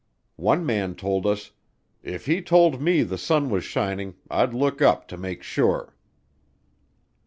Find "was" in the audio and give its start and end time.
3.51-3.63